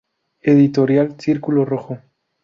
[0.41, 1.99] Editorial Círculo Rojo.